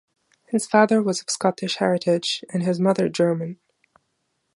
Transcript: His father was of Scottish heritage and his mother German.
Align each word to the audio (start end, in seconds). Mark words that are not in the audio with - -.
His 0.47 0.65
father 0.65 0.99
was 0.99 1.21
of 1.21 1.29
Scottish 1.29 1.75
heritage 1.75 2.43
and 2.51 2.63
his 2.63 2.79
mother 2.79 3.07
German. 3.07 3.59